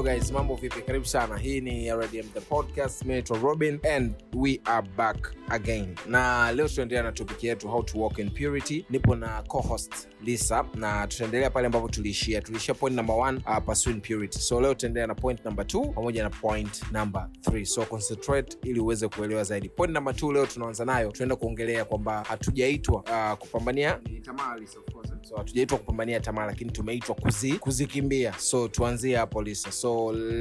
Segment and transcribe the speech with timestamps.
[0.00, 0.30] hello guys.
[0.32, 0.82] Mambo vipi?
[0.82, 1.36] Karibu sana.
[1.38, 3.02] Hii ni rdm the podcast.
[3.04, 5.94] Naitwa robin and we are back again.
[6.06, 8.84] Na leo tutaendelea na topic yetu how to walk in purity.
[8.90, 9.92] Nipo na co-host
[10.24, 12.40] lisa na tutaendelea pale ambapo tuliishia.
[12.42, 14.38] Tuliishia point number 1, uh, pursuing purity.
[14.38, 17.64] So leo tutaendelea na point number 2 pamoja na point number 3.
[17.64, 19.68] so concentrate ili uweze kuelewa zaidi.
[19.68, 24.78] Point number 2 leo tunaanza nayo tunaenda kuongelea kwamba hatujaitwa uh, kupambania ni tamaa Lisa,
[24.78, 28.32] of course, so hatujaitwa kupambania tamaa lakini tumeitwa kuzi, kuzikimbia.
[28.38, 29.72] So tuanzie hapo lisa.
[29.72, 29.89] So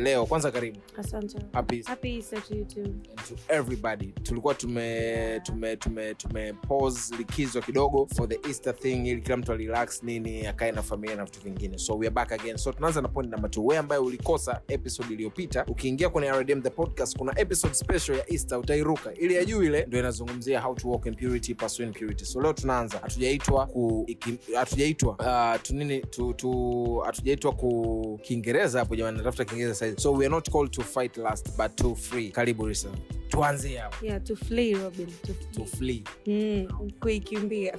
[0.03, 0.79] leo kwanza karibu.
[0.97, 1.37] Asante.
[1.53, 2.81] Happy happy Easter to you too.
[2.83, 4.07] And to everybody.
[4.23, 9.51] Tulikuwa tume tume tume tume pause likizo kidogo for the easter thing ili kila mtu
[9.51, 11.77] alirelax nini akae na familia na vitu vingine.
[11.77, 12.57] So we are back again.
[12.57, 16.69] So tunaanza na point number 2 wewe ambaye ulikosa episode iliyopita ukiingia kwenye rdm the
[16.69, 19.13] podcast kuna episode special ya easter utairuka.
[19.13, 22.25] Ili ya juu ile ndio inazungumzia how to walk in purity pursuing purity.
[22.25, 22.99] So leo tunaanza.
[22.99, 24.07] Hatujaitwa ku
[24.55, 25.11] hatujaitwa
[25.55, 30.25] uh, tu nini tu tu hatujaitwa ku kiingereza hapo jamani natafuta kiingereza saizi so we
[30.25, 32.29] are not called to fight last but to free.
[32.29, 32.89] Karibu risa.
[33.29, 35.07] Tuanzie hapo yeah to flee robin.
[35.27, 36.03] To, to flee.
[36.25, 36.67] Mm,
[36.99, 37.75] kuikimbia.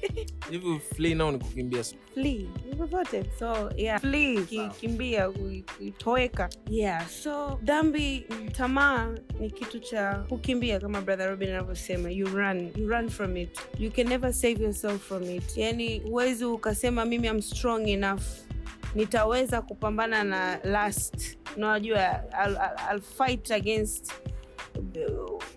[0.50, 1.84] Hivi flee nao ni kukimbia
[2.14, 2.48] flee.
[2.72, 4.00] Ni so yeah.
[4.00, 4.42] Flee.
[4.42, 12.10] Kikimbia kuitoweka yeah so dhambi tamaa ni kitu cha kukimbia kama brother robin anavyosema.
[12.10, 12.70] You run.
[12.76, 13.58] You run from it.
[13.78, 15.56] You can never save yourself from it.
[15.56, 18.22] Yani huwezi ukasema mimi am strong enough
[18.94, 21.38] nitaweza kupambana na last.
[21.56, 22.56] Unajua I'll,
[22.90, 24.12] I'll, fight against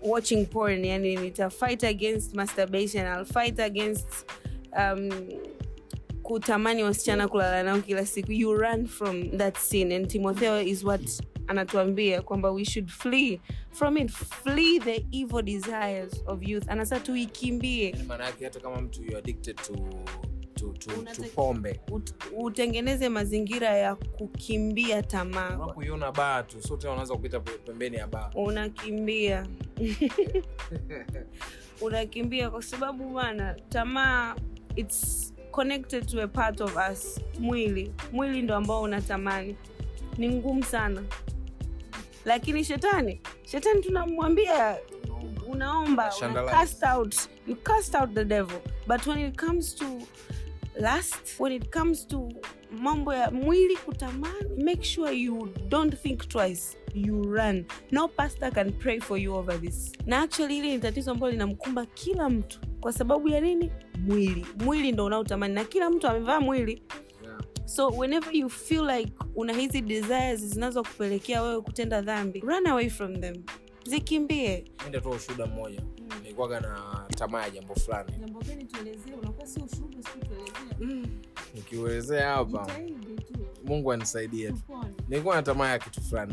[0.02, 0.84] watching porn.
[0.84, 3.06] Yani nita fight against masturbation.
[3.06, 4.30] I'll fight against
[4.76, 5.10] um,
[6.22, 8.32] kutamani wasichana kulala nao kila siku.
[8.32, 13.96] You run from that sin and timotheo is what anatuambia kwamba we should flee from
[13.96, 14.10] it.
[14.10, 16.68] Flee the evil desires of youth.
[16.68, 17.94] Anasa tuikimbie.
[18.06, 19.74] Maana hata kama mtu you addicted to
[20.58, 20.92] tu, to
[21.94, 25.56] Ut, utengeneze mazingira ya kukimbia tamaa.
[25.56, 28.30] Unapoiona baa tu sote wanaweza kupita pembeni ya baa.
[28.34, 29.46] Unakimbia.
[31.80, 34.36] Unakimbia kwa sababu bana tamaa
[34.76, 37.92] its connected to a part of us mwili.
[38.12, 39.56] Mwili ndo ambao unatamani.
[40.18, 41.02] Ni ngumu sana.
[42.24, 44.76] Lakini shetani shetani tunamwambia
[45.48, 47.16] unaomba una cast out
[47.46, 48.60] you cast out the devil.
[48.86, 49.84] But when it comes to
[50.80, 52.28] lust when it comes to
[52.70, 56.76] mambo ya mwili kutamani make sure you don't think twice.
[56.94, 57.64] You run.
[57.90, 59.92] No pastor can pray for you over this.
[60.06, 62.60] Na actually hili ni tatizo ambalo linamkumba kila mtu.
[62.80, 63.70] Kwa sababu ya nini?
[63.98, 64.46] Mwili.
[64.64, 65.54] Mwili ndo unaotamani.
[65.54, 66.82] Na kila mtu amevaa mwili.
[67.22, 67.40] Yeah.
[67.64, 73.20] so whenever you feel like una hizi desires zinazokupelekea wewe kutenda dhambi run away from
[73.20, 73.42] them.
[73.84, 74.64] Zikimbie.
[74.92, 75.82] Mi tu ushuhuda mmoja.
[76.22, 78.12] Nilikuwaga na tamaa ya jambo fulani.
[78.20, 79.12] Jambo gani tuelezee?
[79.12, 80.27] Unakuwa si ushuhuda si tuelezee
[81.54, 82.66] nikiuelezea hapa
[83.64, 84.50] mungu anisaidie.
[84.52, 84.62] Tu
[85.08, 86.32] nilikuwa na tamaa ya kitu fulani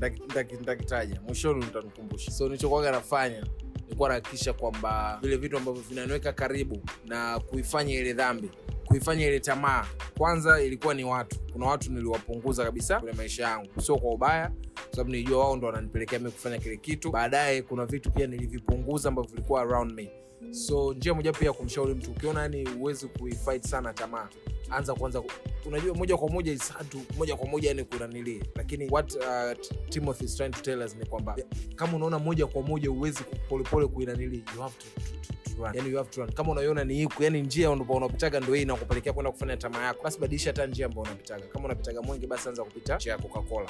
[0.62, 3.46] ntakitaja mwishoni mtanikumbusha so nilichokuwaga nafanya
[3.84, 8.50] nilikuwa nahakikisha kwamba vile vitu ambavyo vinaniweka karibu na kuifanya ile dhambi
[8.86, 9.86] kuifanya ile tamaa.
[10.18, 11.40] Kwanza ilikuwa ni watu.
[11.54, 13.82] Kuna watu niliwapunguza kabisa kwenye maisha yangu.
[13.82, 14.52] Sio kwa ubaya
[14.92, 17.12] sababu nilijua wao ndo wananipelekea mi kufanya kile kitu.
[17.12, 20.12] Baadaye kuna vitu pia nilivipunguza ambavyo vilikuwa around me.
[20.52, 24.30] So njia moja pia kumshauri mtu ukiona yani huwezi kuifight sana tamaa
[24.70, 25.24] anza kwanza
[25.66, 30.50] unajua moja kwa moja isatu moja kwa moja yani kunanili lakini what uh, timothy trying
[30.50, 31.36] to tell us ni kwamba
[31.76, 33.20] kama unaona moja kwa moja huwezi
[33.50, 35.76] polepole kuinanili you have to, to, to, to run.
[35.76, 36.32] Yani you have to run.
[36.34, 40.04] kama unaiona ni hiku yani njia ndo unapitaga ndo hii inakupelekea kwenda kufanya tamaa yako
[40.04, 41.48] basi badilisha hata njia ambayo unapitaga.
[41.48, 43.70] Kama unapitaga mwingi basi anza kupita njia ya coca-cola.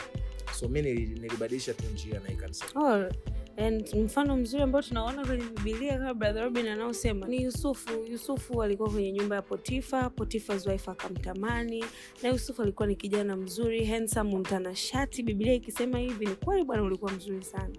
[0.60, 2.82] So mi nilibadilisha tu njia na ikanisaidia.
[2.82, 3.10] oh,
[3.58, 7.90] and mfano mzuri ambao tunaona kwenye bibilia kama brother robin anaosema ni yusufu.
[8.12, 10.10] Yusufu alikuwa kwenye nyumba ya potifa.
[10.10, 11.86] Potifas wife akamtamani.
[12.24, 15.24] Na yusufu alikuwa ni kijana mzuri handsome mtanashati.
[15.24, 17.76] Bibilia ikisema hivi ni kweli bwana ulikuwa mzuri sana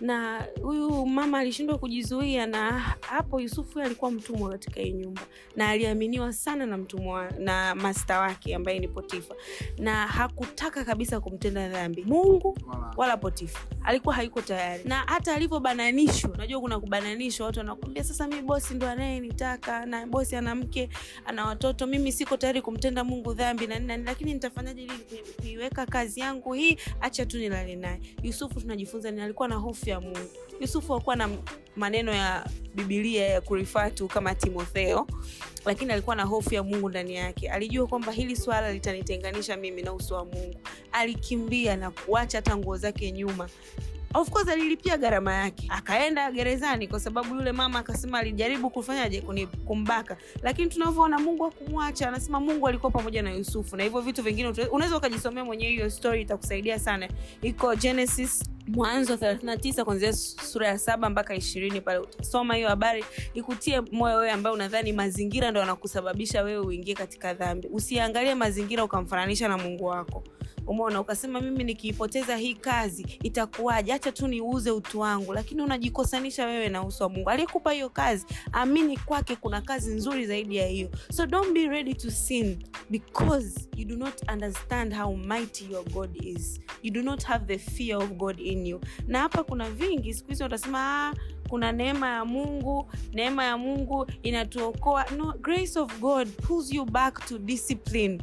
[0.00, 5.22] na huyu mama alishindwa kujizuia na hapo yusufu alikuwa mtumwa katika hii nyumba.
[5.56, 9.34] Na aliaminiwa sana na mtumwa na masta wake ambaye ni potifa.
[9.78, 12.04] Na hakutaka kabisa kumtenda dhambi.
[12.04, 12.58] Mungu
[12.96, 13.16] wala.
[13.16, 13.58] potifa.
[13.84, 14.84] Alikuwa hayuko tayari.
[14.84, 20.36] Na hata alivyobananishwa unajua kuna kubananishwa watu wanakuambia sasa mi bosi ndo anayenitaka na bosi
[20.36, 20.88] ana mke
[21.26, 24.92] ana watoto mimi siko tayari kumtenda mungu dhambi na nini lakini nitafanyaje ili
[25.40, 26.76] kuiweka kazi yangu hii?
[27.00, 28.00] Acha tu nilale naye.
[28.22, 30.30] Yusufu tunajifunza ni alikuwa na hofu ya mungu.
[30.60, 31.28] Yusufu hakuwa na
[31.76, 35.06] maneno ya bibilia ya kurifatu kama timotheo
[35.66, 37.48] lakini alikuwa na hofu ya mungu ndani yake.
[37.50, 40.60] Alijua kwamba hili swala litanitenganisha mimi na uso wa mungu.
[40.92, 43.48] Alikimbia na kuacha hata nguo zake nyuma
[44.16, 45.66] of course alilipia gharama yake.
[45.68, 49.20] Akaenda gerezani kwa sababu yule mama akasema alijaribu kufanyaje
[49.64, 50.16] kumbaka.
[50.42, 53.76] Lakini tunavyoona mungu akumwacha anasema mungu alikuwa pamoja na yusufu.
[53.76, 57.08] Na hivyo vitu vingine unaweza ukajisomea mwenyewe hiyo story itakusaidia sana.
[57.42, 61.98] Iko genesis mwanzo 39 kuanzia sura ya saba mpaka ishirini pale.
[61.98, 63.04] Utasoma hiyo habari
[63.34, 67.68] ikutie moyo wewe ambaye unadhani mazingira ndo anakusababisha wewe uingie katika dhambi.
[67.72, 70.24] Usiangalie mazingira ukamfananisha na mungu wako
[70.66, 73.92] umeona ukasema mimi nikiipoteza hii kazi itakuwaje?
[73.92, 75.32] Hacha tu niuze utu wangu.
[75.32, 77.30] Lakini unajikosanisha wewe na uso wa mungu.
[77.30, 80.88] Aliyekupa hiyo kazi amini kwake kuna kazi nzuri zaidi ya hiyo.
[81.12, 86.16] So don't be ready to sin because you do not understand how mighty your god
[86.26, 86.60] is.
[86.82, 88.80] You do not have the fear of god in you.
[89.06, 91.14] Na hapa kuna vingi siku hizi watasema ah,
[91.48, 95.04] kuna neema ya mungu neema ya mungu inatuokoa.
[95.16, 98.22] No grace of god pulls you back to discipline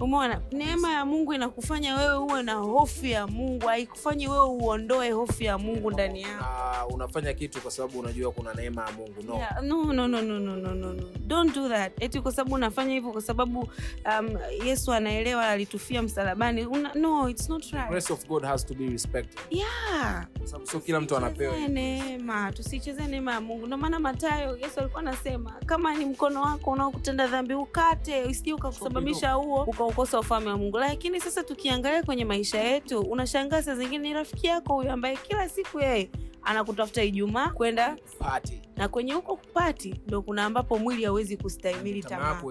[0.00, 5.42] Umeona, neema ya Mungu inakufanya wewe uwe na hofu ya Mungu, haikufanyi wewe uondoe hofu
[5.44, 6.86] ya Mungu ndani yako.
[6.88, 9.34] Uh, unafanya kitu kwa sababu unajua kuna neema ya Mungu no.
[9.34, 10.94] Yeah, no, no, no, no, no, no, no.
[11.26, 11.92] Don't do that.
[12.02, 14.28] Eti kwa sababu unafanya hivyo kwa sababu um,
[14.66, 16.66] Yesu anaelewa alitufia msalabani.
[16.66, 17.88] Una, no, it's not right.
[17.90, 19.40] Grace of God has to be respected.
[19.50, 20.26] Yeah.
[20.38, 22.52] Kwa sababu sio kila mtu anapewa neema.
[22.52, 23.66] Tusicheze neema ya Mungu.
[23.66, 29.32] Ndio maana Mathayo Yesu alikuwa anasema kama ni mkono wako unaokutenda dhambi ukate, usije ukakusababisha
[29.32, 30.78] huo ukaukosa ufalme wa mungu.
[30.78, 35.48] Lakini sasa tukiangalia kwenye maisha yetu unashangaa saa zingine ni rafiki yako huyo ambaye kila
[35.48, 36.10] siku yeye
[36.42, 38.60] anakutafuta ijumaa kwenda Party.
[38.76, 42.42] na kwenye huko kupati ndo kuna ambapo mwili hauwezi kustahimili Tamaa.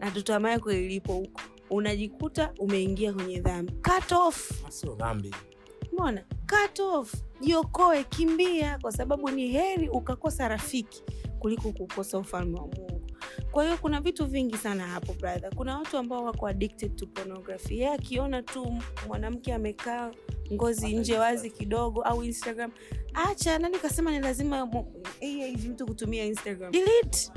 [0.00, 1.40] na tamaa ilipo huko.
[1.70, 3.72] Unajikuta umeingia kwenye dhambi.
[3.72, 4.50] Cut off.
[4.68, 5.34] Sio dhambi.
[5.98, 7.14] Mona cut off.
[7.40, 8.78] Jiokoe kimbia.
[8.82, 11.02] Kwa sababu ni heri ukakosa rafiki
[11.38, 13.01] kuliko kukosa ufalme wa mungu
[13.52, 15.54] kwa hiyo kuna vitu vingi sana hapo brother.
[15.54, 17.74] Kuna watu ambao wako addicted to pornography.
[17.78, 18.76] Yeye akiona tu
[19.06, 20.10] mwanamke amekaa
[20.52, 22.70] ngozi nje wazi kidogo au instagram.
[23.14, 24.68] Acha nani kasema ni lazima
[25.20, 26.72] hii mtu kutumia instagram?
[26.72, 27.30] Delete.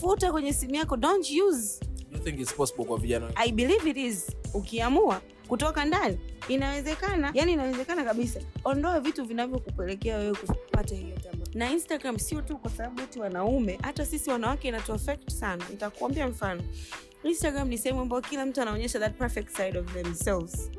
[0.00, 0.96] Futa kwenye simu yako.
[0.96, 1.80] Don't use.
[2.12, 4.36] You think it's possible kwa vijana i believe it is.
[4.54, 6.18] Ukiamua kutoka ndani
[6.48, 8.40] inawezekana yani inawezekana kabisa.
[8.64, 13.78] Ondoa vitu vinavyokupelekea wewe kupata hiyo tamaa na instagram sio tu kwa sababu eti wanaume
[13.82, 14.92] hata sisi wanawake inatu
[15.30, 15.64] sana.
[15.70, 16.62] Nitakuambia mfano.
[17.24, 20.70] Instagram ni sehemu ambayo kila mtu anaonyesha that perfect side of themselves.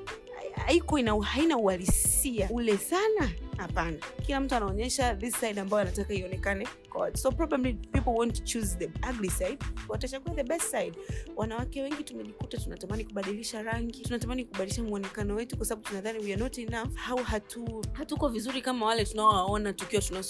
[0.65, 2.47] Haiko haina uhalisia.
[2.51, 3.29] Ule sana
[3.61, 3.97] hapana.
[4.25, 8.75] Kila mtu anaonyesha this side ambayo anataka ionekane kwa watu so probably people won't choose
[8.77, 9.57] the ugly side.
[9.89, 10.93] Watachagua the best side.
[11.35, 14.01] Wanawake wengi tumejikuta tunatamani kubadilisha rangi.
[14.01, 16.89] Tunatamani kubadilisha mwonekano wetu kwa sababu tunadhani we are not enough.
[17.09, 20.23] Au hatu hatuko vizuri kama wale tunaowaona tukiwa tuna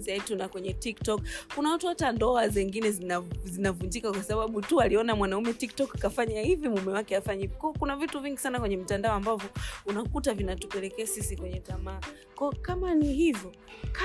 [0.00, 1.20] zetu na kwenye tiktok.
[1.54, 6.68] Kuna watu hata ndoa zengine zina- zinavunjika kwa sababu tu aliona mwanaume tiktok kafanya hivi
[6.68, 7.48] mume wake afanyi.
[7.48, 9.50] kuna vitu vingi sana kwenye mtandao ambavyo
[9.86, 12.00] unakuta vinatupelekea sisi kwenye tamaa.
[12.34, 13.52] Ko kama ni hivyo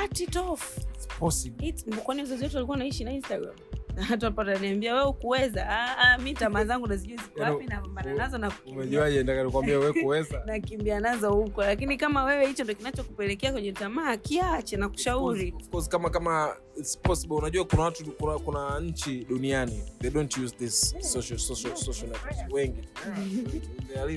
[0.02, 0.78] cut it off.
[0.78, 1.68] It's possible.
[1.68, 3.56] It's, kwani wazazi wetu walikuwa naishi na instagram?
[3.96, 8.14] Na hata ataniambia we ukuweza Ah, ah, mi tamaa zangu nazijua ziko Yaani, wapi napambana
[8.14, 10.44] u- nazo na umejuaje nataka nikwambia we kuweza?
[10.48, 15.54] Nakimbia nazo huko lakini kama wewe hicho ndo kinachokupelekea kwenye tamaa kiache na kushauri.
[15.58, 17.36] Of course, kama kama it's possible.
[17.36, 22.38] Unajua kuna watu kuna, kuna nchi duniani they don't use this social social social networks.
[22.52, 22.82] Wengi.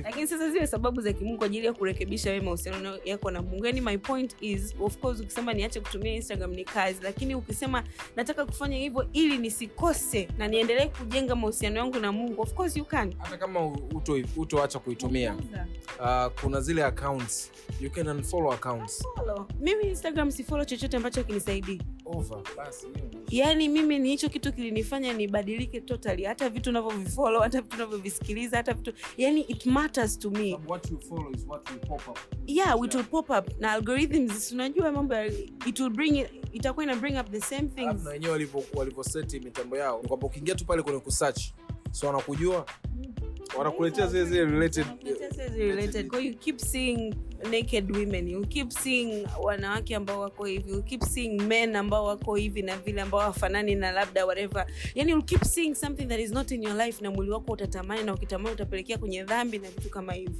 [0.03, 3.65] Lakini sasa zile sababu za kimungu kwa ajili ya kurekebisha wewe mahusiano yako na mungu.
[3.65, 7.83] Yani my point is of course ukisema niache kutumia instagram ni kazi lakini ukisema
[8.15, 12.85] nataka kufanya hivyo ili nisikose na niendelee kujenga mahusiano yangu na mungu of course you
[12.85, 13.15] can.
[13.17, 15.35] Hata kama uto utoacha kuitumia
[15.99, 17.51] uh, kuna zile accounts.
[17.81, 19.03] You can unfollow accounts.
[19.17, 19.47] Follow.
[19.59, 22.37] mimi instagram sifolo chochote ambacho kinisaidii over.
[22.57, 26.23] Basi hiyo yaani mimi ni hicho kitu kilinifanya nibadilike totally.
[26.23, 30.59] Hata vitu navyovifollow hata vitu navyovisikiliza hata vitu yani it matters to me.
[30.67, 32.19] What you follow is what will pop up.
[32.47, 33.59] Yeah it will pop up.
[33.59, 35.15] Na algorithms unajua mambo
[35.65, 38.03] it will bring it, itakuwa ina bring up the same things.
[38.03, 40.01] Na wenyewe walivyo- walivyoseti mitambo yao.
[40.01, 41.41] Ni kwamba ukiingia tu pale kwenye kusearch
[41.91, 42.65] so wanakujua
[43.57, 44.85] wanakuletea zile zile related
[45.57, 46.07] related.
[46.07, 47.15] Kwa you keep seeing
[47.51, 48.27] naked women.
[48.27, 50.71] You keep seeing wanawake ambao wako hivi.
[50.71, 54.65] You keep seeing men ambao wako hivi na vile ambao wafanani na labda whatever.
[54.95, 58.03] Yani you keep seeing something that is not in your life na mwili wako utatamani
[58.03, 60.35] na ukitamani utapelekea kwenye dhambi na vitu kama hivyo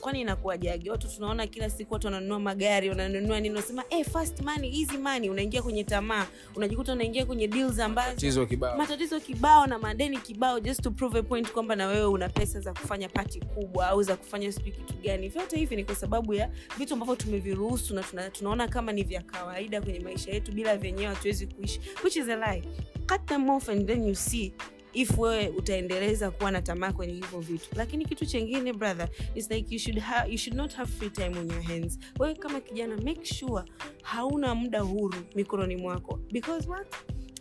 [0.00, 0.90] kwani inakuwajaje?
[0.90, 5.30] Watu tunaona kila siku watu wananunua magari wananunua nini unasema hey, fast money easy money.
[5.30, 6.26] Unaingia kwenye tamaa.
[6.56, 8.76] Unajikuta unaingia kwenye deals ambazo kibao.
[8.76, 12.60] matatizo kibao na madeni kibao just to prove a point kwamba na wewe una pesa
[12.60, 15.28] za kufanya pati kubwa au za kufanya sijui kitu gani.
[15.28, 19.22] Vyote hivi ni kwa sababu ya vitu ambavyo tumeviruhusu na tuna, tunaona kama ni vya
[19.22, 22.62] kawaida kwenye maisha yetu bila vyenyewe hatuwezi kuishi which is a lie.
[23.06, 24.52] Cut them off and then you see
[24.92, 27.68] if wewe utaendeleza kuwa na tamaa kwenye hivyo vitu.
[27.76, 31.50] Lakini kitu chengine brother is like you should, you should not have free time on
[31.50, 31.98] your hands.
[32.18, 33.64] Wewe kama kijana make sure
[34.02, 36.20] hauna muda huru mikononi mwako.
[36.32, 36.94] Because what?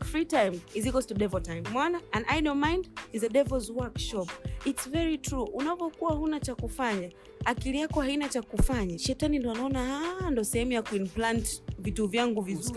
[0.03, 1.61] Free time is equals to devil time.
[1.71, 4.29] Mwana an idle mind is a devil's workshop.
[4.65, 5.43] It's very true.
[5.53, 7.11] Unapokuwa huna cha kufanya
[7.45, 8.99] akili yako haina cha kufanya.
[8.99, 12.67] Shetani ndo anaona "Ah, ndo sehemu ya kuimplant vitu vyangu vizuri.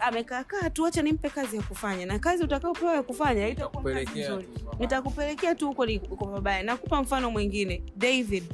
[0.00, 2.06] Amekaakaa tu acha nimpe kazi ya kufanya.
[2.06, 3.46] Na kazi utakaopewa ya kufanya
[4.78, 6.00] nitakupelekea tu huko ni-
[6.32, 6.62] mabaya.
[6.62, 7.82] nakupa mfano mwingine.
[7.96, 8.44] David.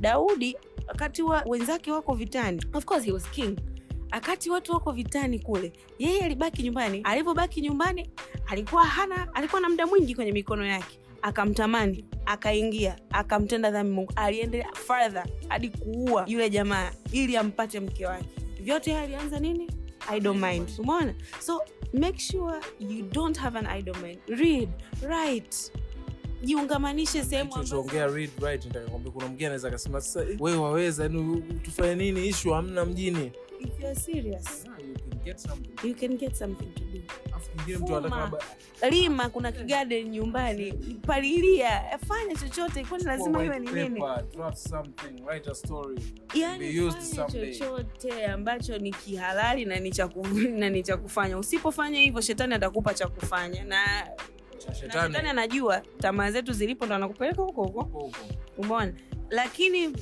[0.00, 0.56] Daudi
[0.88, 2.62] wakati wa wenzake wako vitani.
[2.72, 3.58] Of course he was king.
[4.10, 7.00] Akati watu wako vitani kule yeye alibaki nyumbani.
[7.04, 8.10] Alivyobaki nyumbani
[8.46, 14.12] alikuwa hana alikuwa na muda mwingi kwenye mikono yake akamtamani akaingia akamtenda dhambi mungu.
[14.16, 18.28] Aliendelea further hadi kuua yule jamaa ili ampate mke wake.
[18.60, 19.70] Vyote alianza nini?
[20.16, 20.68] Idle mind.
[20.78, 21.14] Umeona?
[21.40, 21.60] So
[21.92, 24.18] make sure you don't have an idle mind.
[24.28, 24.68] Read
[25.02, 25.56] write.
[26.42, 27.64] Jiungamanishe sehemu kuna
[29.46, 32.28] anaweza akasema sasa wewe waweza yani tufanye nini?
[32.28, 33.32] Ishu hamna mjini.
[33.60, 35.38] If serious Ah, you get
[35.84, 37.00] you can get something to do
[38.90, 40.72] Lima kuna kigarden nyumbani.
[41.06, 44.02] Palilia fanya chochote kwani lazima iwe ni nini?
[46.34, 49.64] yani fanya chochote ambacho ni kihalali
[50.60, 51.38] na ni cha kufanya.
[51.38, 53.64] Usipofanya hivyo shetani atakupa cha kufanya.
[53.64, 54.08] Na
[54.80, 55.16] shetani.
[55.16, 57.80] anajua tamaa zetu zilipo ndo anakupeleka huko huko.
[57.82, 58.16] Huko huko.
[58.58, 58.92] umeona?
[59.30, 59.96] Lakini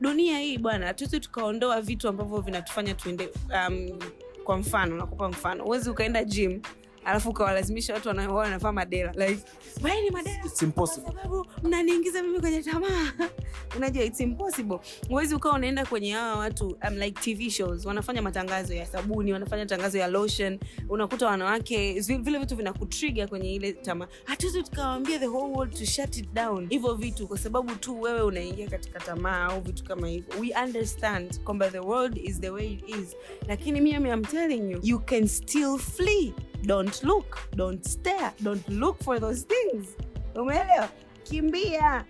[0.00, 3.28] dunia hii bwana hatuwezi tukaondoa vitu ambavyo vinatufanya tuende
[3.68, 3.98] um,
[4.46, 5.64] kwa mfano nakupa mfano.
[5.64, 6.60] Huwezi ukaenda gym
[7.06, 9.40] alafu ukawalazimisha watu wana- wanavaa madela like
[9.80, 10.42] vaeni madela
[10.74, 13.12] kwa sababu mnaniingiza mimi kwenye tamaa.
[13.76, 14.78] Unajua its impossible.
[15.08, 19.66] Huwezi ukawa unaenda kwenye hawa watu um, like tv shows wanafanya matangazo ya sabuni wanafanya
[19.66, 20.58] tangazo ya lotion.
[20.88, 24.08] Unakuta wanawake vile vitu vinakutriga kwenye ile tamaa.
[24.24, 26.68] Hatuwezi tukawambia the whole world to shut it down.
[26.68, 30.40] Hivyo vitu kwa sababu tu wewe unaingia katika tamaa au vitu kama hivyo.
[30.40, 33.16] We understand kwamba the world is the way it is.
[33.48, 39.02] Lakini mimi am telling you you can still flee don't look don't stare don't look
[39.04, 39.86] for those things.
[40.34, 40.88] Umeelewa?
[41.22, 42.04] Kimbia.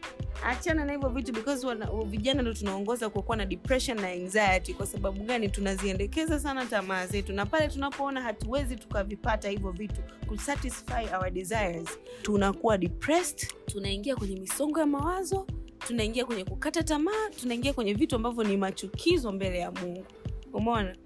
[0.45, 1.67] Achana na hivyo vitu because
[2.07, 4.75] vijana ndo tunaongoza kwa kuwa na depression na anxiety.
[4.75, 5.49] Kwa sababu gani?
[5.49, 7.33] Tunaziendekeza sana tamaa zetu.
[7.33, 14.81] Na pale tunapoona hatuwezi tukavipata hivyo vitu kusatisfy our desires tunakuwa depressed tunaingia kwenye misongo
[14.81, 15.47] ya mawazo
[15.79, 20.05] tunaingia kwenye kukata tamaa tunaingia kwenye vitu ambavyo ni machukizo mbele ya mungu.
[20.53, 20.97] Umeona?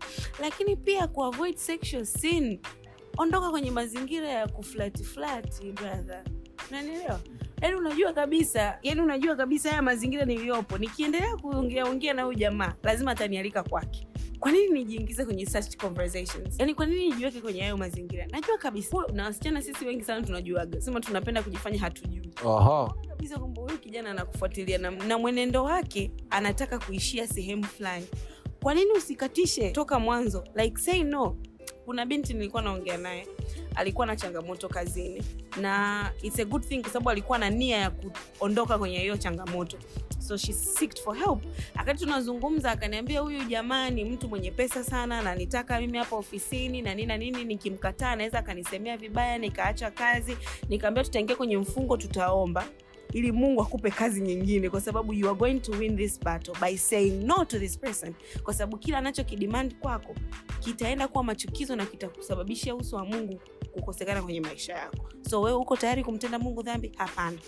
[0.41, 2.61] Lakini pia kuavoid sexual sin
[3.19, 6.25] ondoka kwenye mazingira ya kuflati flati brother.
[6.71, 7.21] Unanielewa?
[7.63, 10.79] Yaani unajua kabisa yani unajua kabisa haya mazingira niliyopo.
[10.79, 14.07] Nikiendelea kuongeaongea na huyu jamaa lazima atanialika kwake.
[14.41, 16.61] Kwa nini nijiingize kwenye such conversations?
[16.61, 18.27] Yani kwa nini nijiweke kwenye hayo mazingira?
[18.27, 20.81] Najua kabisa na wasichana sisi wengi sana tunajuaga.
[20.81, 22.31] Sema tunapenda kujifanya hatujui.
[22.49, 22.95] Aha.
[23.09, 28.07] kabisa kwamba huyu kijana anakufuatilia na, na mwenendo wake anataka kuishia sehemu fulani.
[28.63, 30.45] Kwa nini usikatishe toka mwanzo?
[30.55, 31.37] Like say no
[31.91, 33.27] kuna binti nilikuwa naongea naye
[33.75, 35.23] alikuwa na changamoto kazini.
[35.61, 37.91] Na it's a good thing kwa sababu alikuwa na nia ya
[38.39, 39.77] kuondoka kwenye hiyo changamoto.
[40.19, 41.43] So she seeked for help.
[41.75, 46.83] Akati tunazungumza akaniambia huyu jamaa ni mtu mwenye pesa sana na nitaka mimi hapa ofisini
[46.83, 50.37] na nini na nini nikimkataa anaweza akanisemea vibaya nikaacha kazi
[50.69, 52.67] nikaambia tutaingia kwenye mfungo tutaomba
[53.13, 56.77] ili mungu akupe kazi nyingine kwa sababu you are going to win this battle by
[56.77, 58.15] saying no to this person.
[58.43, 60.15] Kwa sababu kila anachokidemand kwako
[60.61, 63.41] kitaenda kuwa machukizo na kitakusababishia uso wa mungu
[63.73, 65.09] kukosekana kwenye maisha yako.
[65.31, 66.93] So wewe uko tayari kumtenda mungu dhambi?
[66.97, 67.39] Hapana.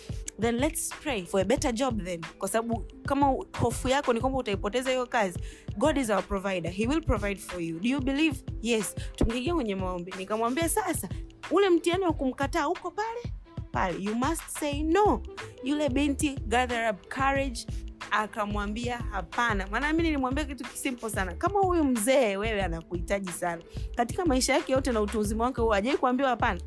[0.41, 2.21] Then let's pray for a better job then.
[2.37, 3.27] Kwa sababu kama
[3.59, 5.39] hofu yako ni kwamba utaipoteza hiyo kazi
[5.77, 6.71] god is our provider.
[6.71, 7.79] He will provide for you.
[7.79, 8.37] Do you believe?
[8.61, 8.95] Yes.
[9.15, 10.13] Tungeingia kwenye maombi.
[10.17, 11.09] Nikamwambia sasa
[11.51, 13.33] ule mtihani wa kumkataa uko pale
[13.73, 15.21] pale you must say no.
[15.63, 17.65] Yule binti gather up courage
[18.11, 19.67] akamwambia hapana.
[19.67, 21.33] Maana mi nilimwambia kitu kisimple sana.
[21.35, 23.63] Kama huyu mzee wewe anakuhitaji sana.
[23.95, 26.61] Katika maisha yake yote na utu uzima wake huo ajai kuambiwa hapana?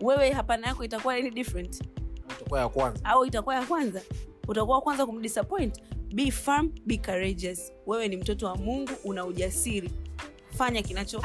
[0.00, 1.80] Wewe hapana yako itakuwa any different?
[2.30, 3.04] Itakuwa ya kwanza.
[3.04, 4.00] au itakuwa ya kwanza?
[4.48, 5.82] Utakuwa kwanza kumdisappoint?
[6.14, 7.72] Be firm be courageous.
[7.86, 9.90] Wewe ni mtoto wa mungu una ujasiri.
[10.56, 11.24] Fanya kinacho uh,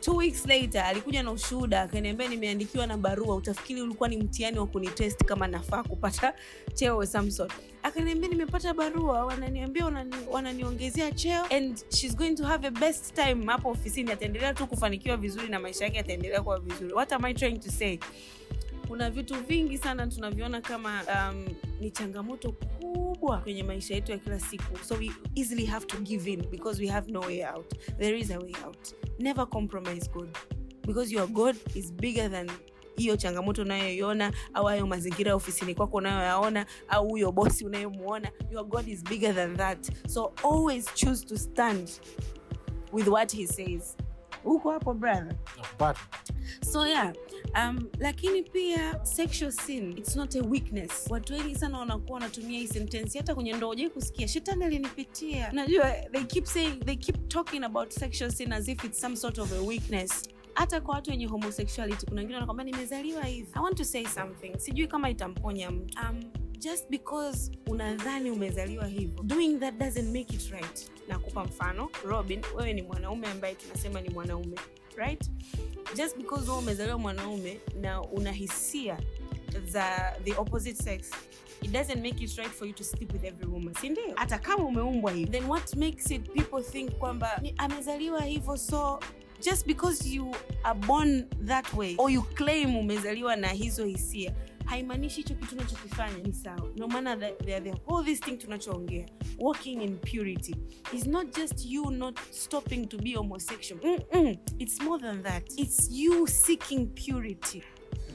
[0.00, 4.66] two weeks later alikuja na ushuhuda akaniambia nimeandikiwa na barua utafikiri ulikuwa ni mtihani wa
[4.66, 6.34] kunitest kama nafaa kupata
[6.74, 7.48] cheo samson
[7.82, 13.70] akaniambia nimepata barua wananiambia wanani, cheo and shes going to have a best time hapo
[13.70, 14.12] ofisini.
[14.12, 16.92] Ataendelea tu kufanikiwa vizuri na maisha yake ataendelea kuwa vizuri.
[16.94, 17.98] What am i trying to say
[18.90, 21.44] kuna vitu vingi sana tunaviona kama um,
[21.80, 24.78] ni changamoto kubwa kwenye maisha yetu ya kila siku.
[24.84, 27.74] So we easily have to give in because we have no way out.
[27.98, 28.94] There is a way out.
[29.18, 30.36] Never compromise god.
[30.86, 32.50] Because your god is bigger than
[32.96, 38.64] hiyo changamoto unayoiona au hayo mazingira ya ofisini kwako unayoyaona au huyo bosi unayemwona your
[38.66, 40.08] god is bigger than that.
[40.08, 41.90] So always choose to stand
[42.92, 43.96] with what he says
[44.44, 45.34] huko hapo brother?
[46.72, 47.12] So yeah
[47.54, 51.06] um, lakini pia sexual sin it's not a weakness.
[51.10, 54.28] Watu wengi sana wanakuwa wanatumia hii sentence hata kwenye ndoa ujai kusikia.
[54.28, 55.48] Shetani alinipitia.
[55.52, 59.38] Unajua they keep saying they keep talking about sexual sin as if it's some sort
[59.38, 60.28] of a weakness.
[60.54, 63.48] Hata kwa watu wenye homosexuality kuna wengine wanakwambia nimezaliwa hivi.
[63.54, 64.58] I want to say something.
[64.58, 65.98] Sijui kama itamponya mtu.
[66.10, 66.20] Um,
[66.60, 70.90] just because unadhani umezaliwa hivyo doing that doesn't make it right.
[71.08, 74.56] Nakupa mfano robin wewe ni mwanaume ambaye tunasema ni mwanaume
[74.96, 75.30] right?
[75.96, 78.98] Just because wewe umezaliwa mwanaume na una hisia
[79.68, 81.10] za the opposite sex
[81.62, 84.64] it doesn't make it right for you to sleep with every woman sindio hata kama
[84.64, 89.00] umeumbwa hivi then what makes it people think kwamba amezaliwa hivyo so
[89.42, 94.34] just because you are born that way or you claim umezaliwa na hizo hisia
[94.70, 96.70] haimaanishi hicho kitu unachokifanya ni sawa.
[96.76, 99.08] No maana the, the, whole this thing tunachoongea
[99.38, 100.54] walking in purity.
[100.92, 103.82] Is not just you not stopping to be homosexual.
[103.82, 104.38] Mm-mm.
[104.58, 105.42] it's more than that.
[105.58, 107.62] It's you seeking purity.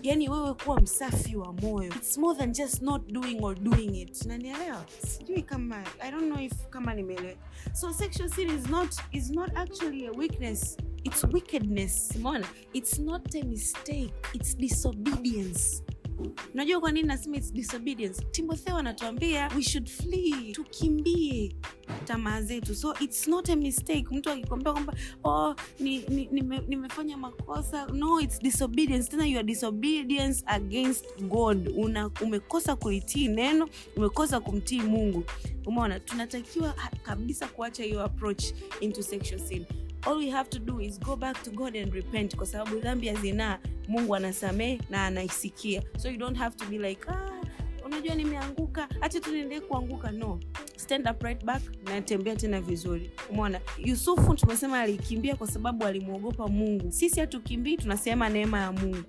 [0.04, 1.94] Yani wewe kuwa msafi wa moyo.
[1.96, 4.26] Its more than just not doing or doing it.
[4.26, 7.36] Nanielewa sijui kama i don't know if kama nimeelewa.
[7.74, 10.78] So sexual sin is not is not actually a weakness.
[11.04, 12.10] It's wickedness.
[12.14, 14.14] Simona it's not a mistake.
[14.34, 15.85] It's disobedience
[16.54, 18.26] unajua kwa nini nasema its disobedience?
[18.32, 21.56] Timotheo anatuambia we should flee tukimbie
[22.06, 22.76] tamaa zetu.
[22.76, 24.06] So its not a mistake.
[24.12, 24.94] Mtu akikwambia kwamba
[25.24, 27.86] oh, ni, ni, nime, nimefanya makosa.
[27.86, 29.10] No its disobedience.
[29.12, 31.72] Tena your disobedience against god.
[31.76, 35.24] Una, umekosa kulitii neno umekosa kumtii mungu.
[35.66, 38.44] Umeona tunatakiwa kabisa kuacha hiyo approach
[38.80, 39.66] into sexual sin
[40.06, 43.08] all we have to do is go back to god and repent kwa sababu dhambi
[43.08, 45.84] ya mungu anasamehe na anaisikia.
[45.98, 47.32] So you don't have to be like ah,
[47.86, 50.12] unajua nimeanguka hacha tu niendelee kuanguka.
[50.12, 50.40] No.
[50.76, 53.12] Stand up right back natembea tena vizuri.
[53.30, 53.62] Umeona?
[53.78, 56.92] Yusufu tumesema alikimbia kwa sababu alimwogopa mungu.
[56.92, 59.04] Sisi hatukimbii tunasema neema ya mungu.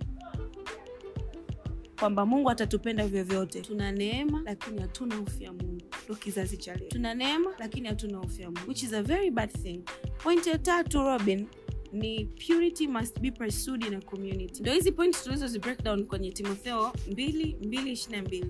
[1.98, 3.60] Kwamba mungu atatupenda vyovyote.
[3.60, 5.75] Tuna neema lakini hatuna hofu ya mungu
[6.06, 6.88] ndo kizazi cha leo.
[6.88, 9.80] Tuna neema lakini hatuna hofu which is a very bad thing.
[10.22, 11.46] Point ya tatu robin
[11.92, 14.62] ni purity must be pursued in a community.
[14.62, 18.44] Ndo hizi point tulizozi breakdown kwenye timotheo 2:22.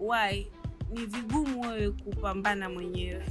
[0.00, 0.46] why?
[0.90, 3.24] Ni vigumu wewe kupambana mwenyewe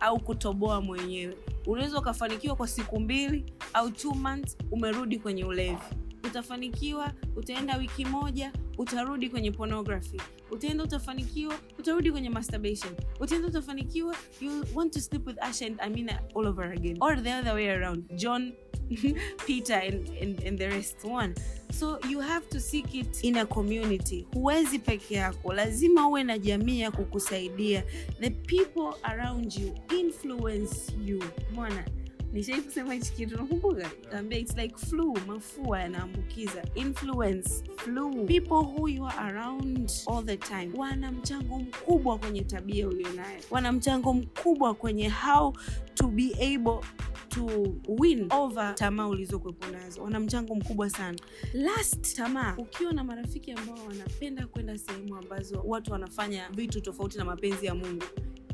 [0.00, 1.36] au kutoboa mwenyewe.
[1.66, 5.78] Unaweza ukafanikiwa kwa siku mbili au two months umerudi kwenye ulevi.
[6.24, 10.20] Utafanikiwa utaenda wiki moja utarudi kwenye pornography.
[10.50, 12.92] Utaenda utafanikiwa utarudi kwenye masturbation.
[13.20, 16.96] Utaenda utafanikiwa you want to sleep with Asha and Amina all over again.
[17.00, 18.52] Or the other way around John
[19.46, 21.04] Peter and, and, and the rest.
[21.04, 21.34] One.
[21.70, 24.26] So you have to seek it in a community.
[24.34, 25.52] Huwezi peke yako.
[25.52, 27.82] Lazima uwe na jamii ya kukusaidia.
[28.20, 31.22] The people around you influence you.
[31.54, 31.84] Mwana
[32.32, 33.90] nishai kusema hichi kitu nakumbuka.
[34.12, 36.62] Ambia its like flu mafua yanaambukiza.
[36.74, 38.10] Influence flu.
[38.26, 43.40] People who you are around all the time wana mchango mkubwa kwenye tabia ulionayo.
[43.50, 45.52] Wana mchango mkubwa kwenye how
[45.94, 46.86] to be able
[47.28, 47.46] to
[47.88, 50.02] win over tamaa ulizokuwepo nazo.
[50.02, 51.18] Wana mchango mkubwa sana.
[51.52, 57.24] Last tamaa ukiwa na marafiki ambao wanapenda kwenda sehemu ambazo watu wanafanya vitu tofauti na
[57.24, 58.04] mapenzi ya mungu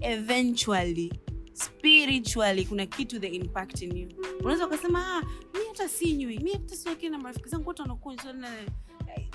[0.01, 1.13] eventually
[1.57, 4.09] spiritually kuna kitu the impact in you.
[4.41, 5.21] Unaweza ukasema ah,
[5.59, 8.35] mi hata sinywi mi hata siwekee na marafiki zangu wote wanakunywa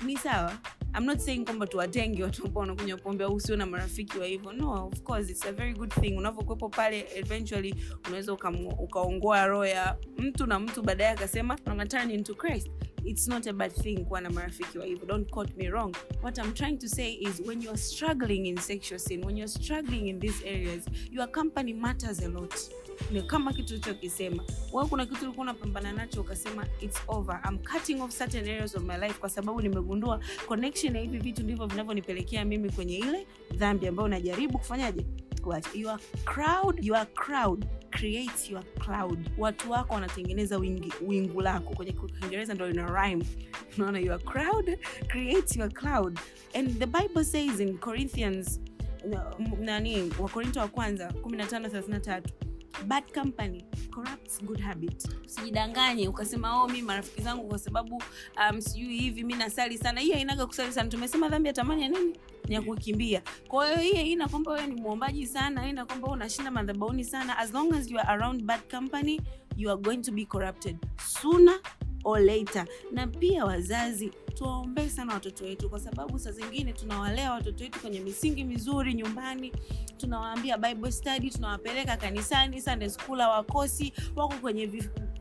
[0.04, 0.58] ni sawa.
[0.98, 4.52] I'm not saying kwamba tuwatenge watu ambao wanakunywa pombe au usio na marafiki wa hivyo.
[4.52, 6.16] No of course it's a very good thing.
[6.18, 7.74] Unavyokuwepo pale eventually
[8.06, 8.32] unaweza
[8.78, 12.70] ukaongoa roho ya mtu na mtu baadaye akasema "I'm turning to Christ
[13.04, 15.06] it's not a bad thing kuwa na marafiki wa hivyo.
[15.06, 15.96] Don't quote me wrong.
[16.22, 20.08] What i'm trying to say is when youare struggling in sexual sin when youare struggling
[20.08, 22.54] in these areas your company matters a lot.
[23.10, 24.44] Ni kama kitu ulichokisema.
[24.72, 27.40] Wewe kuna kitu ulikuwa unapambana nacho ukasema its over.
[27.48, 31.42] I'm cutting off certain areas of my life kwa sababu nimegundua connection ya hivi vitu
[31.42, 35.06] ndivyo vinavyonipelekea mimi kwenye ile dhambi ambayo najaribu kufanyaje
[35.42, 39.30] kuacha your crowd your crowd creates your cloud.
[39.38, 40.58] Watu wako wanatengeneza
[41.06, 41.74] wingu lako.
[41.74, 43.24] Kwenye kiingereza ndo ina rhyme.
[43.78, 44.78] Unaona your crowd
[45.08, 46.18] creates your cloud.
[46.54, 48.60] And the bible says in corinthians
[49.60, 52.22] nani Wakorintho wa kwanza 1533
[52.86, 58.02] bad company corrupts good habit usijidanganye ukasema oh mi marafiki zangu kwa sababu
[58.50, 60.00] um, sijui hivi mi nasali sana.
[60.00, 60.90] Hii ainaga kusali sana.
[60.90, 62.16] Tumesema dhambi ya tamani ya nini?
[62.48, 63.22] Ni ya kukimbia.
[63.48, 67.38] Kwa hiyo hii haina kwamba wewe ni mwombaji sana haina kwamba unashinda madhabauni sana.
[67.38, 69.20] As long as you are around bad company
[69.56, 70.76] you are going to be corrupted.
[71.06, 71.60] Sooner
[72.04, 72.66] or later.
[72.92, 78.00] Na pia wazazi tuwaombee sana watoto wetu kwa sababu saa zingine tunawalea watoto wetu kwenye
[78.00, 79.52] misingi mizuri nyumbani.
[79.96, 84.66] Tunawaambia bible study tunawapeleka kanisani sunday school hawakosi wako kwenye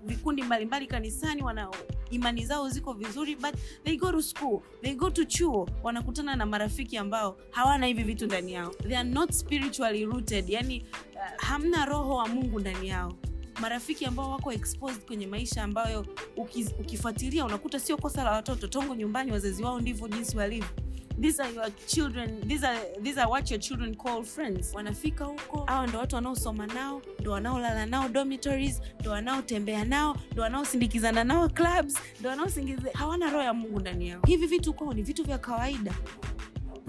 [0.05, 1.69] vikundi mbalimbali kanisani wana
[2.09, 6.45] imani zao ziko vizuri but they go to school they go to chuo wanakutana na
[6.45, 8.69] marafiki ambao hawana hivi vitu ndani yao.
[8.69, 13.13] They are not spiritually rooted yani uh, hamna roho wa mungu ndani yao
[13.61, 16.05] marafiki ambao wako exposed kwenye maisha ambayo
[16.79, 20.69] ukifuatilia unakuta sio kosa la watoto tongo nyumbani wazazi wao ndivyo jinsi walivyo.
[21.21, 24.73] These are your children these are, these are what your children call friends.
[24.73, 30.41] Wanafika huko hawa ndo watu wanaosoma nao ndo wanaolala nao dormitories ndo wanaotembea nao ndo
[30.43, 34.21] wanaosindikizana nao clubs ndo wanaosingiza hawana roho ya mungu ndani yao.
[34.27, 35.93] Hivi vitu kwao ni vitu vya kawaida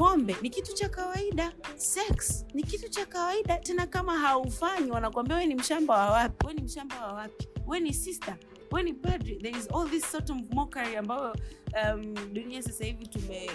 [0.03, 1.53] pombe ni kitu cha kawaida.
[1.77, 3.59] Sex ni kitu cha kawaida.
[3.59, 6.47] Tena kama haufanyi wanakuambia we ni mshamba wa wapi?
[6.47, 7.49] We ni mshamba wa wapi?
[7.67, 8.37] We ni sister
[8.73, 11.37] we ni padri there is all this sort of mockery ambayo
[11.85, 13.51] um, dunia sasa hivi tume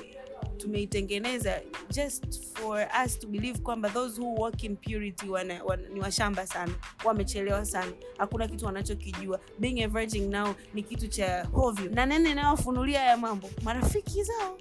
[0.57, 5.99] tumeitengeneza just for us to believe kwamba those who walk in purity wana, wana, ni
[5.99, 6.73] washamba sana.
[7.05, 7.91] Wamechelewa sana.
[8.17, 9.39] Hakuna kitu wanachokijua.
[9.59, 11.89] Being a virgin now ni kitu cha hovyo.
[11.91, 13.49] Na nene inayofunulia ya mambo.
[13.63, 14.57] Marafiki zao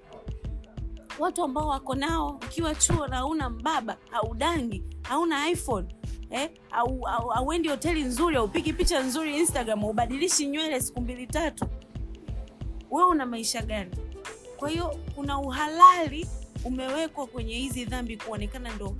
[1.18, 5.94] watu ambao wako nao ukiwa chuo na una mbaba haudangi hauna iphone
[6.30, 11.66] eh, au, au, auendi hoteli nzuri aupigi picha nzuri instagram ubadilishi nywele siku mbili tatu
[12.90, 13.90] wewe una maisha gani?
[14.56, 16.26] Kwa hiyo kuna uhalali
[16.64, 18.96] umewekwa kwenye hizi dhambi kuonekana ndo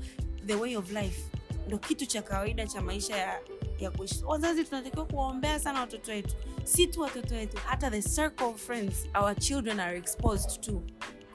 [0.46, 1.22] the way of life
[1.66, 3.40] ndo kitu cha kawaida cha maisha ya,
[3.79, 4.24] ya kuishi.
[4.24, 6.35] Wazazi tunatakiwa kuwaombea sana watoto wetu.
[6.64, 10.83] Si tu watoto wetu hata the circle of friends our children are exposed to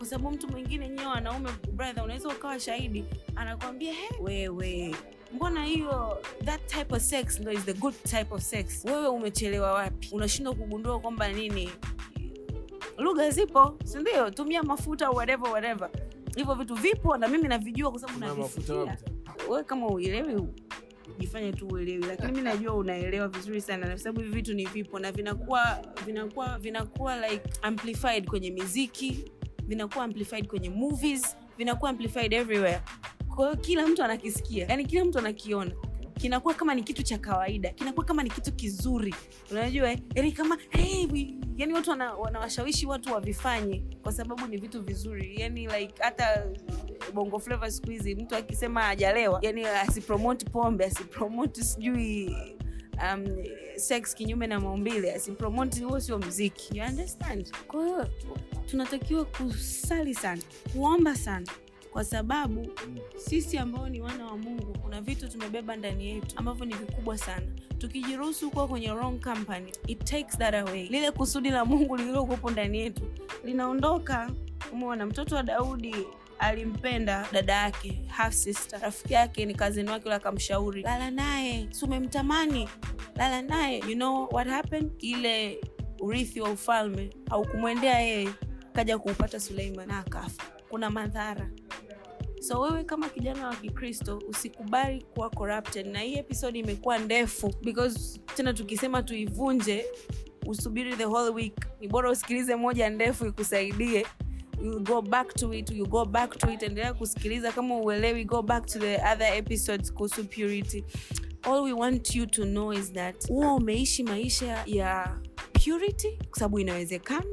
[0.02, 4.96] kwa sababu mtu mwingine nyewe wanaume brother unaweza ukawa shahidi anakuambia hey, wewe
[5.34, 8.86] mbona hiyo that type of sex ndo is the good type of sex?
[8.86, 10.10] Wewe umechelewa wapi?
[10.12, 11.70] Unashindwa kugundua kwamba nini?
[12.98, 15.90] Lugha zipo sindio tumia mafuta whatever whatever.
[16.36, 18.98] Hivyo vitu vipo na mimi navijua kwa sababu navisikia.
[19.50, 20.48] wewe kama uelewi
[21.20, 22.04] jifanye tu uelewi.
[22.06, 26.60] Lakini mi najua unaelewa vizuri sana kwa sababu hivi vitu ni vipo na vinakuwa vinakuwa
[26.60, 29.32] vinakuwa like amplified kwenye miziki
[29.67, 32.82] vinakuwa amplified kwenye movies vinakuwa amplified everywhere.
[33.36, 34.65] Kwa kila mtu anakisikia.
[34.69, 35.71] Yani kila mtu anakiona.
[36.13, 37.69] Kinakuwa kama ni kitu cha kawaida.
[37.69, 39.15] Kinakuwa kama ni kitu kizuri.
[39.52, 41.08] Unajua yani kama hey,
[41.58, 45.36] yani watu wana- wanawashawishi watu wavifanye kwa sababu ni vitu vizuri.
[45.41, 46.45] Yani like hata
[47.13, 52.36] bongo flava siku hizi mtu akisema ajalewa yani asipromote pombe asipromote sijui
[53.04, 53.26] um,
[53.76, 57.52] sex kinyume na maumbile asipromote huo sio mziki you understand?
[57.68, 58.08] Kwa hiyo
[58.66, 60.42] tunatakiwa kusali sana
[60.74, 61.48] kuomba sana
[61.92, 62.68] kwa sababu
[63.18, 67.46] sisi ambao ni wana wa mungu kuna vitu tumebeba ndani yetu ambavyo ni vikubwa sana.
[67.78, 70.84] Tukijiruhusu kuwa kwenye wrong company it takes that away.
[70.88, 73.02] Lile kusudi la mungu lililokuwepo ndani yetu
[73.44, 74.32] linaondoka.
[74.74, 75.96] Umeona mtoto wa daudi
[76.41, 78.80] alimpenda dada yake half sister.
[78.80, 82.69] Rafiki yake ni kazini wake ule akamshauri lala naye si umemtamani?
[83.15, 83.77] Lala naye.
[83.88, 84.91] You know what happened?
[84.99, 85.62] Ile
[85.99, 88.30] urithi wa ufalme haukumwendea yeye
[88.73, 90.43] kaja kuupata suleiman na akafa.
[90.69, 91.49] Kuna madhara.
[92.39, 95.88] So wewe kama kijana wa kikristo usikubali kuwa corrupted.
[95.88, 99.86] Na hii episode imekuwa ndefu because tena tukisema tuivunje
[100.45, 101.54] usubiri the whole week.
[101.80, 104.06] Ni bora usikilize moja ndefu ikusaidie
[104.63, 107.52] you go back to it you go back to it endelea kusikiliza.
[107.52, 110.84] Kama uelewi go back to the other episodes kuhusu purity.
[111.43, 115.19] All we want you to know is that huwa umeishi maisha ya
[115.54, 117.26] purity kwa sababu inawezekana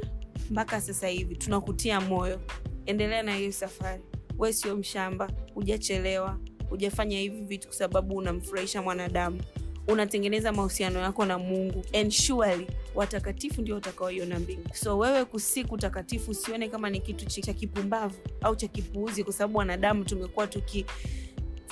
[0.51, 1.37] mpaka sasa hivi.
[1.37, 2.41] Tunakutia moyo.
[2.87, 4.03] Endelea na hiyo safari.
[4.39, 5.31] We sio mshamba.
[5.55, 6.39] Hujachelewa.
[6.71, 9.41] Hujafanya hivi vitu kwa sababu unamfurahisha mwanadamu
[9.89, 11.85] unatengeneza mahusiano yako na mungu.
[12.01, 14.75] And surely watakatifu ndio watakaoiona mbingu.
[14.75, 19.59] So wewe kusiku utakatifu usione kama ni kitu cha kipumbavu au cha kipuuzi kwa sababu
[19.59, 20.87] wanadamu tumekuwa tuki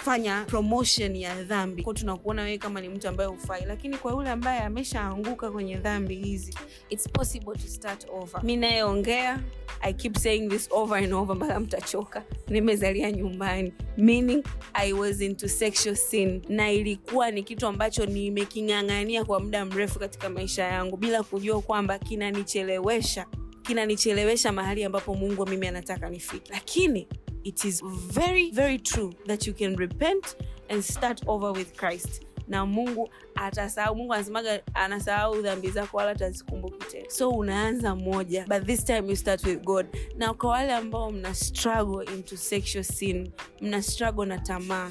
[0.07, 1.83] fanya promotion ya dhambi.
[1.83, 6.15] Kwa tunakuona wewe kama ni mtu ambaye hufai lakini kwa yule ambaye ameshaanguka kwenye dhambi
[6.17, 6.55] hizi
[6.89, 8.45] its possible to start over.
[8.45, 9.41] Mi nayeongea
[9.81, 12.23] i keep saying this over and over mpaka mtachoka.
[12.49, 13.73] Nimezalia nyumbani.
[13.97, 16.43] Meaning i was into sexual sin.
[16.49, 21.99] Na ilikuwa ni kitu ambacho nimeking'ang'ania kwa muda mrefu katika maisha yangu bila kujua kwamba
[21.99, 23.27] kinanichelewesha
[23.63, 26.53] kinanichelewesha mahali ambapo mungu mimi anataka nifike.
[26.53, 27.09] Lakini
[27.47, 27.81] it is
[28.13, 30.37] very very true that you can repent
[30.69, 32.23] and start over with christ.
[32.49, 37.11] Na mungu atasahau mungu anasemaga anasahau dhambi zako wala atazikumbuki tena.
[37.11, 39.87] So unaanza moja but this time you start with god.
[40.17, 43.31] Na kwa wale ambao mna struggle into sexual sin
[43.61, 44.91] mna struggle na tamaa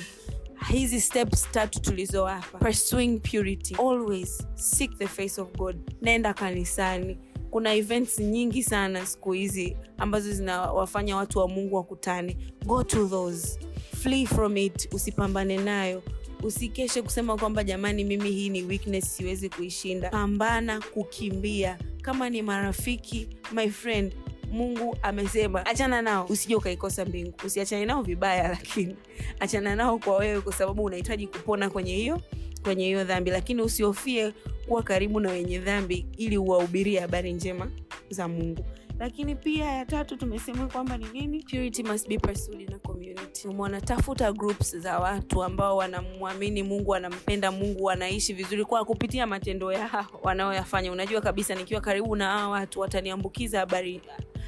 [0.72, 3.76] hizi steps tatu tulizowapa pursuing purity.
[3.76, 5.76] Always seek the face of god.
[6.02, 7.18] Nenda kanisani
[7.56, 12.38] kuna events nyingi sana siku hizi ambazo zinawafanya watu wa mungu wakutane.
[12.66, 13.60] Go to those.
[14.02, 14.94] Flee from it.
[14.94, 16.04] Usipambane nayo.
[16.44, 20.10] Usikeshe kusema kwamba jamani mimi hii ni weakness siwezi kuishinda.
[20.10, 21.78] Pambana kukimbia.
[22.02, 24.16] Kama ni marafiki my friend
[24.52, 26.26] mungu amesema achana nao.
[26.30, 27.34] Usije ukaikosa mbingu.
[27.46, 28.96] Usiachane nao vibaya lakini
[29.40, 32.22] achana nao kwa wewe kwa sababu unahitaji kupona kwenye hiyo
[32.66, 34.34] kwenye hiyo dhambi lakini usihofie
[34.68, 37.72] kuwa karibu na wenye dhambi ili uwahubirie habari njema
[38.10, 38.66] za mungu.
[39.00, 41.44] Lakini pia ya tatu tumesema kwamba ni nini?
[41.44, 43.48] Purity must be pursued community.
[43.48, 43.82] Umeona
[44.34, 50.92] groups za watu ambao wanamwamini mungu wanampenda mungu wanaishi vizuri kwa kupitia matendo yao wanaoyafanya
[50.92, 54.02] unajua kabisa nikiwa karibu na hawa watu wataniambukiza habari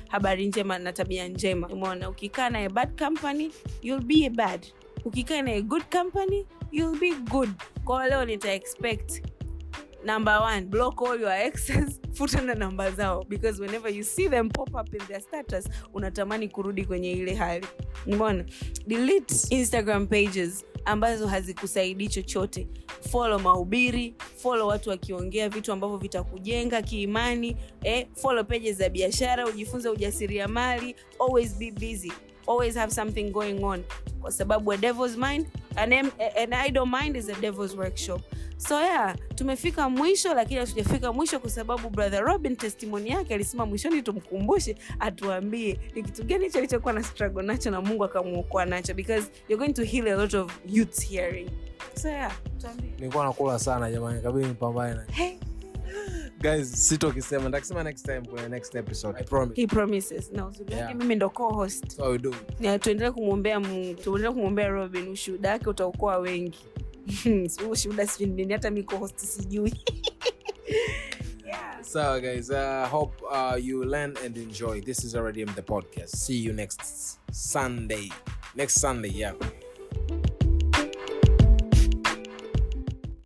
[0.08, 1.68] habari njema na tabia njema.
[1.68, 3.52] Umeona ukikaa na bad company
[3.82, 4.68] you'll be a bad.
[5.06, 7.50] Ukikaa na good company you'll be good.
[7.88, 9.22] Leo nita expect
[10.04, 13.28] number one block all your exes futa na namba zao.
[13.30, 17.66] Because whenever you see them pop up in their status unatamani kurudi kwenye ile hali.
[18.08, 18.46] Umeona?
[18.88, 22.68] Delete instagram pages ambazo hazikusaidii chochote.
[23.12, 29.90] Follow mahubiri follow watu wakiongea vitu ambavyo vitakujenga kiimani eh, follow pages za biashara ujifunze
[29.90, 32.12] ujasiriamali always be busy
[32.48, 33.84] always have something going on.
[34.22, 38.22] Kwa sababu a devil's mind an, an idle mind is a devil's workshop.
[38.58, 44.02] So yeah tumefika mwisho lakini hatujafika mwisho kwa sababu brother robin testimony yake alisema mwishoni
[44.02, 49.32] tumkumbushe atuambie ni kitu gani hicho alichokuwa na struggle nacho na mungu akamwokoa nacho because
[49.50, 51.50] you're going to heal a lot of youths hearing.
[52.02, 55.38] So yeah tuambie nilikuwa nakula sana jamani kabidi nipambane na hey,
[56.42, 57.50] guys sitokisema.
[57.50, 59.20] Ntakisema next time kwenye next episode.
[59.20, 59.62] I promise.
[59.62, 60.32] He promises.
[60.32, 60.96] Na uzuri wake Yeah.
[60.96, 61.90] mimi ndo co-host.
[61.96, 62.36] So we do.
[62.60, 65.08] Na tuendelee kumwombea mungu tuendelee kumwombea robin.
[65.08, 66.60] Ushuhuda wake utaokoa wengi.
[67.72, 69.74] Ushuhuda sijui nini hata mi co-host sijui.
[71.48, 71.82] Yeah.
[71.84, 74.82] so guys uh, hope uh, you learn and enjoy.
[74.82, 76.16] This is already the podcast.
[76.16, 76.82] See you next
[77.32, 78.10] sunday.
[78.56, 79.34] Next sunday yeah